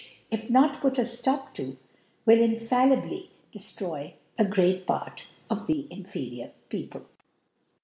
[0.01, 1.77] (2S) ^idi, if not put a Scop to,
[2.25, 7.05] will infallibly dcftroy a great Part of the inferiour People.